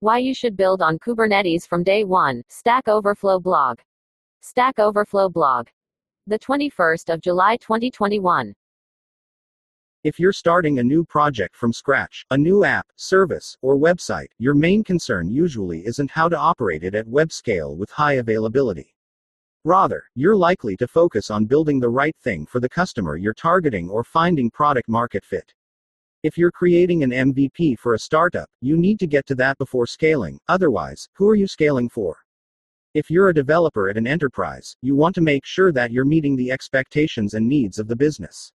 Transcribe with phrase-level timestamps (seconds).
[0.00, 2.44] Why you should build on Kubernetes from day one.
[2.48, 3.80] Stack Overflow blog.
[4.40, 5.66] Stack Overflow blog.
[6.28, 8.54] The 21st of July 2021.
[10.04, 14.54] If you're starting a new project from scratch, a new app, service, or website, your
[14.54, 18.94] main concern usually isn't how to operate it at web scale with high availability.
[19.64, 23.90] Rather, you're likely to focus on building the right thing for the customer you're targeting
[23.90, 25.52] or finding product market fit.
[26.24, 29.86] If you're creating an MVP for a startup, you need to get to that before
[29.86, 32.16] scaling, otherwise, who are you scaling for?
[32.92, 36.34] If you're a developer at an enterprise, you want to make sure that you're meeting
[36.34, 38.50] the expectations and needs of the business.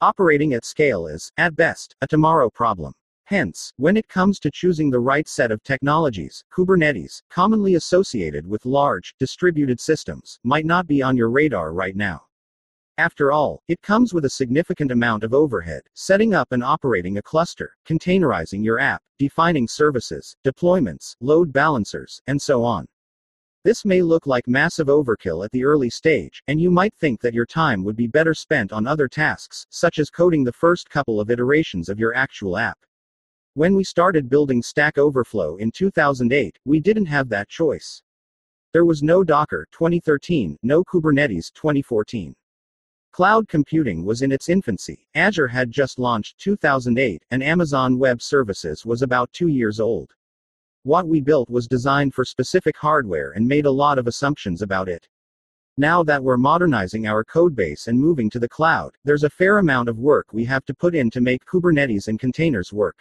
[0.00, 2.94] Operating at scale is, at best, a tomorrow problem.
[3.24, 8.64] Hence, when it comes to choosing the right set of technologies, Kubernetes, commonly associated with
[8.64, 12.25] large, distributed systems, might not be on your radar right now.
[12.98, 17.22] After all, it comes with a significant amount of overhead, setting up and operating a
[17.22, 22.86] cluster, containerizing your app, defining services, deployments, load balancers, and so on.
[23.64, 27.34] This may look like massive overkill at the early stage, and you might think that
[27.34, 31.20] your time would be better spent on other tasks, such as coding the first couple
[31.20, 32.78] of iterations of your actual app.
[33.52, 38.00] When we started building Stack Overflow in 2008, we didn't have that choice.
[38.72, 42.34] There was no Docker 2013, no Kubernetes 2014.
[43.16, 45.08] Cloud computing was in its infancy.
[45.14, 50.12] Azure had just launched 2008, and Amazon Web Services was about two years old.
[50.82, 54.90] What we built was designed for specific hardware and made a lot of assumptions about
[54.90, 55.08] it.
[55.78, 59.88] Now that we're modernizing our codebase and moving to the cloud, there's a fair amount
[59.88, 62.98] of work we have to put in to make Kubernetes and containers work.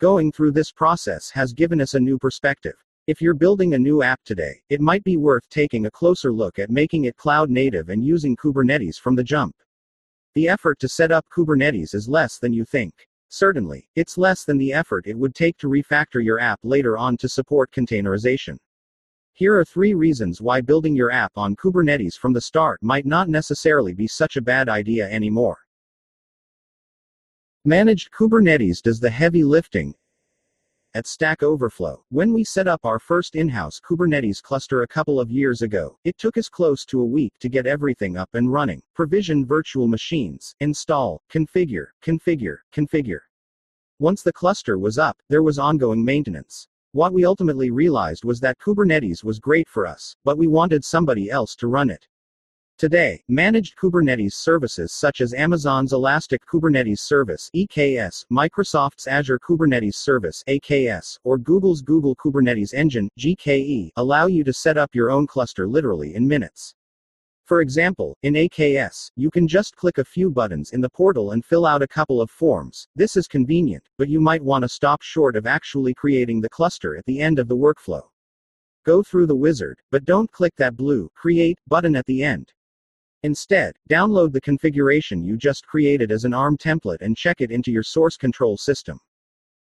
[0.00, 2.74] Going through this process has given us a new perspective.
[3.08, 6.58] If you're building a new app today, it might be worth taking a closer look
[6.58, 9.56] at making it cloud native and using Kubernetes from the jump.
[10.34, 12.92] The effort to set up Kubernetes is less than you think.
[13.30, 17.16] Certainly, it's less than the effort it would take to refactor your app later on
[17.16, 18.58] to support containerization.
[19.32, 23.30] Here are three reasons why building your app on Kubernetes from the start might not
[23.30, 25.56] necessarily be such a bad idea anymore.
[27.64, 29.94] Managed Kubernetes does the heavy lifting,
[30.98, 32.02] at Stack Overflow.
[32.08, 36.18] When we set up our first in-house Kubernetes cluster a couple of years ago, it
[36.18, 40.56] took us close to a week to get everything up and running, provision virtual machines,
[40.58, 43.20] install, configure, configure, configure.
[44.00, 46.66] Once the cluster was up, there was ongoing maintenance.
[46.90, 51.30] What we ultimately realized was that Kubernetes was great for us, but we wanted somebody
[51.30, 52.08] else to run it.
[52.78, 60.44] Today, managed Kubernetes services such as Amazon's Elastic Kubernetes Service (EKS), Microsoft's Azure Kubernetes Service
[60.46, 65.66] (AKS), or Google's Google Kubernetes Engine (GKE) allow you to set up your own cluster
[65.66, 66.76] literally in minutes.
[67.46, 71.44] For example, in AKS, you can just click a few buttons in the portal and
[71.44, 72.86] fill out a couple of forms.
[72.94, 76.96] This is convenient, but you might want to stop short of actually creating the cluster
[76.96, 78.02] at the end of the workflow.
[78.86, 82.52] Go through the wizard, but don't click that blue Create button at the end.
[83.24, 87.72] Instead, download the configuration you just created as an ARM template and check it into
[87.72, 89.00] your source control system.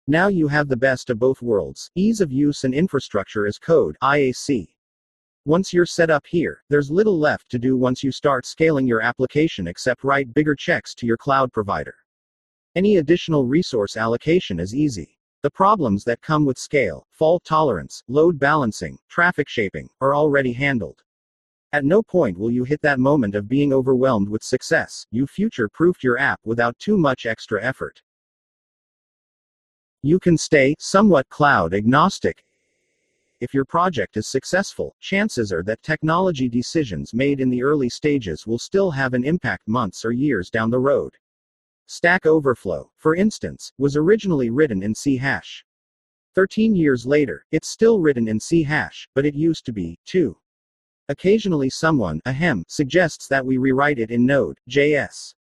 [0.08, 3.98] Now you have the best of both worlds ease of use and infrastructure as code
[4.04, 4.68] IAC.
[5.46, 9.02] Once you're set up here, there's little left to do once you start scaling your
[9.02, 11.96] application except write bigger checks to your cloud provider.
[12.76, 15.18] Any additional resource allocation is easy.
[15.42, 21.02] The problems that come with scale, fault tolerance, load balancing, traffic shaping, are already handled.
[21.72, 25.06] At no point will you hit that moment of being overwhelmed with success.
[25.12, 28.02] You future proofed your app without too much extra effort.
[30.02, 32.44] You can stay somewhat cloud agnostic.
[33.40, 38.48] If your project is successful, chances are that technology decisions made in the early stages
[38.48, 41.14] will still have an impact months or years down the road.
[41.86, 45.64] Stack Overflow, for instance, was originally written in C hash.
[46.34, 50.36] 13 years later, it's still written in C hash, but it used to be, too.
[51.10, 55.34] Occasionally someone, ahem, suggests that we rewrite it in Node.js.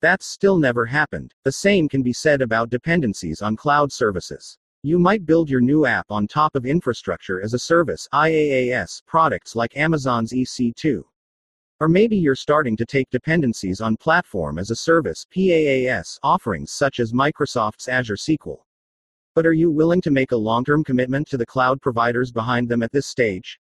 [0.00, 1.34] That's still never happened.
[1.44, 4.56] The same can be said about dependencies on cloud services.
[4.82, 9.54] You might build your new app on top of infrastructure as a service IaaS products
[9.54, 11.02] like Amazon's EC2.
[11.80, 16.98] Or maybe you're starting to take dependencies on platform as a service PaaS offerings such
[16.98, 18.58] as Microsoft's Azure SQL.
[19.34, 22.82] But are you willing to make a long-term commitment to the cloud providers behind them
[22.82, 23.58] at this stage?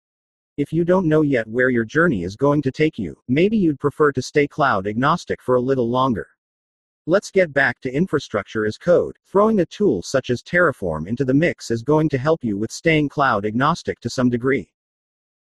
[0.57, 3.79] If you don't know yet where your journey is going to take you, maybe you'd
[3.79, 6.29] prefer to stay cloud agnostic for a little longer.
[7.05, 9.19] Let's get back to infrastructure as code.
[9.27, 12.73] Throwing a tool such as Terraform into the mix is going to help you with
[12.73, 14.73] staying cloud agnostic to some degree.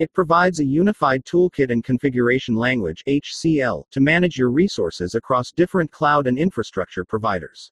[0.00, 5.92] It provides a unified toolkit and configuration language HCL to manage your resources across different
[5.92, 7.70] cloud and infrastructure providers.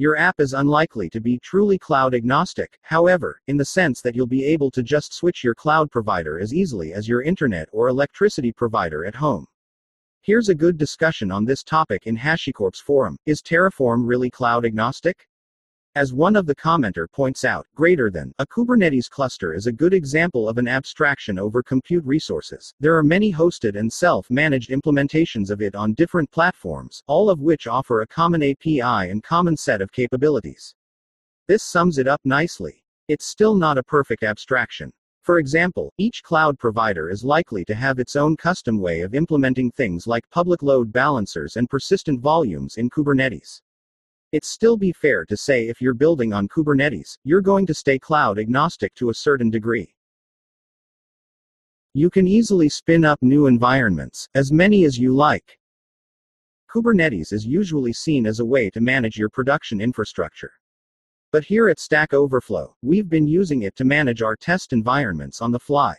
[0.00, 4.26] Your app is unlikely to be truly cloud agnostic, however, in the sense that you'll
[4.26, 8.50] be able to just switch your cloud provider as easily as your internet or electricity
[8.50, 9.46] provider at home.
[10.22, 15.26] Here's a good discussion on this topic in HashiCorp's forum Is Terraform really cloud agnostic?
[15.96, 19.92] As one of the commenter points out, greater than a Kubernetes cluster is a good
[19.92, 22.72] example of an abstraction over compute resources.
[22.78, 27.40] There are many hosted and self managed implementations of it on different platforms, all of
[27.40, 30.76] which offer a common API and common set of capabilities.
[31.48, 32.84] This sums it up nicely.
[33.08, 34.92] It's still not a perfect abstraction.
[35.22, 39.72] For example, each cloud provider is likely to have its own custom way of implementing
[39.72, 43.60] things like public load balancers and persistent volumes in Kubernetes.
[44.32, 47.98] It's still be fair to say if you're building on Kubernetes, you're going to stay
[47.98, 49.92] cloud agnostic to a certain degree.
[51.94, 55.58] You can easily spin up new environments, as many as you like.
[56.72, 60.52] Kubernetes is usually seen as a way to manage your production infrastructure.
[61.32, 65.50] But here at Stack Overflow, we've been using it to manage our test environments on
[65.50, 65.96] the fly.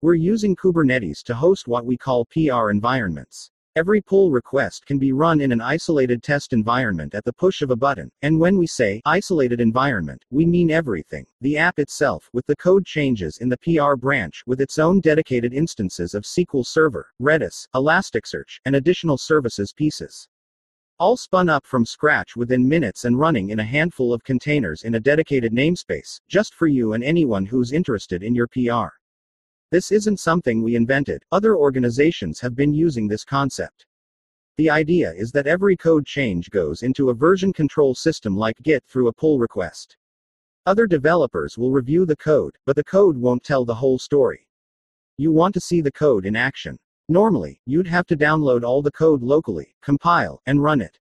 [0.00, 3.50] We're using Kubernetes to host what we call PR environments.
[3.80, 7.70] Every pull request can be run in an isolated test environment at the push of
[7.70, 12.44] a button, and when we say isolated environment, we mean everything the app itself, with
[12.44, 17.08] the code changes in the PR branch, with its own dedicated instances of SQL Server,
[17.22, 20.28] Redis, Elasticsearch, and additional services pieces.
[20.98, 24.96] All spun up from scratch within minutes and running in a handful of containers in
[24.96, 28.99] a dedicated namespace, just for you and anyone who's interested in your PR.
[29.70, 33.86] This isn't something we invented, other organizations have been using this concept.
[34.56, 38.84] The idea is that every code change goes into a version control system like Git
[38.84, 39.96] through a pull request.
[40.66, 44.46] Other developers will review the code, but the code won't tell the whole story.
[45.16, 46.78] You want to see the code in action.
[47.08, 50.99] Normally, you'd have to download all the code locally, compile, and run it.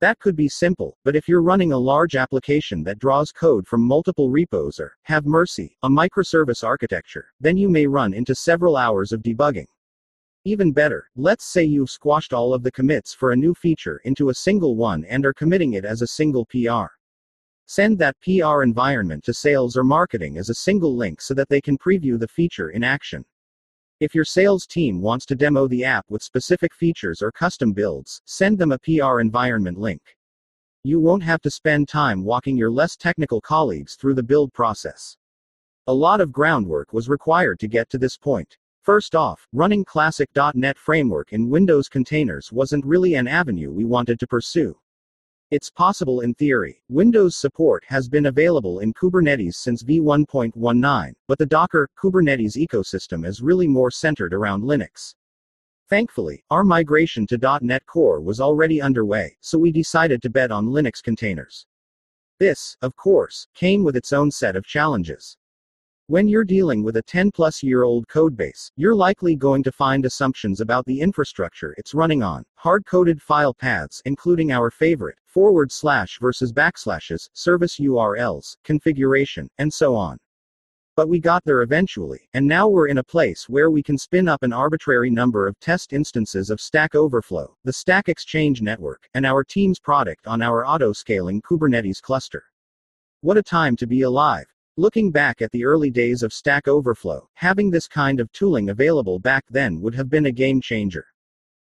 [0.00, 3.82] That could be simple, but if you're running a large application that draws code from
[3.82, 9.12] multiple repos or, have mercy, a microservice architecture, then you may run into several hours
[9.12, 9.66] of debugging.
[10.46, 14.30] Even better, let's say you've squashed all of the commits for a new feature into
[14.30, 16.86] a single one and are committing it as a single PR.
[17.66, 21.60] Send that PR environment to sales or marketing as a single link so that they
[21.60, 23.22] can preview the feature in action.
[24.00, 28.22] If your sales team wants to demo the app with specific features or custom builds,
[28.24, 30.00] send them a PR environment link.
[30.84, 35.18] You won't have to spend time walking your less technical colleagues through the build process.
[35.86, 38.56] A lot of groundwork was required to get to this point.
[38.80, 44.26] First off, running classic.NET Framework in Windows containers wasn't really an avenue we wanted to
[44.26, 44.74] pursue.
[45.50, 46.80] It's possible in theory.
[46.88, 53.42] Windows support has been available in Kubernetes since v1.19, but the Docker Kubernetes ecosystem is
[53.42, 55.16] really more centered around Linux.
[55.88, 60.68] Thankfully, our migration to .NET Core was already underway, so we decided to bet on
[60.68, 61.66] Linux containers.
[62.38, 65.36] This, of course, came with its own set of challenges.
[66.10, 70.04] When you're dealing with a 10 plus year old codebase, you're likely going to find
[70.04, 75.70] assumptions about the infrastructure it's running on, hard coded file paths, including our favorite, forward
[75.70, 80.18] slash versus backslashes, service URLs, configuration, and so on.
[80.96, 84.26] But we got there eventually, and now we're in a place where we can spin
[84.26, 89.24] up an arbitrary number of test instances of Stack Overflow, the Stack Exchange network, and
[89.24, 92.42] our team's product on our auto scaling Kubernetes cluster.
[93.20, 94.46] What a time to be alive!
[94.76, 99.18] Looking back at the early days of Stack Overflow, having this kind of tooling available
[99.18, 101.06] back then would have been a game changer.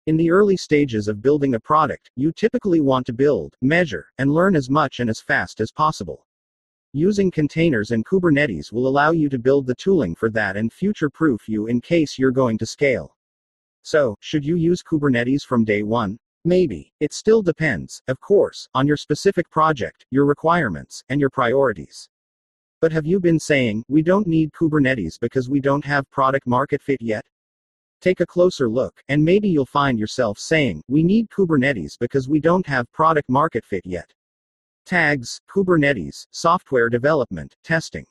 [0.06, 4.30] In the early stages of building a product, you typically want to build, measure, and
[4.30, 6.26] learn as much and as fast as possible.
[6.92, 11.08] Using containers and Kubernetes will allow you to build the tooling for that and future
[11.08, 13.16] proof you in case you're going to scale.
[13.82, 16.18] So, should you use Kubernetes from day one?
[16.44, 16.92] Maybe.
[17.00, 22.10] It still depends, of course, on your specific project, your requirements, and your priorities.
[22.82, 26.82] But have you been saying, we don't need Kubernetes because we don't have product market
[26.82, 27.24] fit yet?
[28.00, 32.40] Take a closer look, and maybe you'll find yourself saying, we need Kubernetes because we
[32.40, 34.12] don't have product market fit yet.
[34.84, 38.04] Tags, Kubernetes, software development, testing.